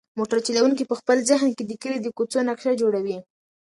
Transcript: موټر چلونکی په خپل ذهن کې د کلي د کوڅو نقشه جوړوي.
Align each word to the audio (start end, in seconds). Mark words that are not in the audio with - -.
موټر 0.17 0.39
چلونکی 0.47 0.83
په 0.87 0.95
خپل 0.99 1.17
ذهن 1.29 1.49
کې 1.57 1.63
د 1.65 1.71
کلي 1.81 1.97
د 2.01 2.07
کوڅو 2.17 2.39
نقشه 2.49 2.71
جوړوي. 2.81 3.17